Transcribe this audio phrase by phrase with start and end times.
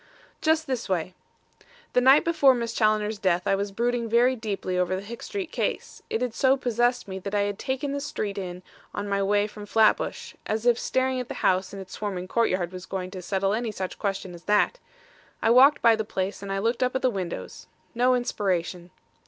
[0.41, 1.13] "Just this way.
[1.93, 5.51] The night before Miss Challoner's death I was brooding very deeply over the Hicks Street
[5.51, 6.01] case.
[6.09, 8.63] It had so possessed me that I had taken this street in
[8.95, 12.71] on my way from Flatbush; as if staring at the house and its swarming courtyard
[12.71, 14.79] was going to settle any such question as that!
[15.39, 17.67] I walked by the place and I looked up at the windows.
[17.93, 18.89] No inspiration.